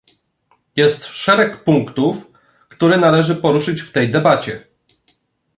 [0.75, 2.31] Jest szereg punktów,
[2.69, 4.67] które należy poruszyć w tej debacie